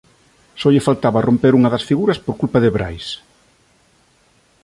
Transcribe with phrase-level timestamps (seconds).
[0.59, 3.07] Só lle faltaba romper unha das figuras por culpa de Brais.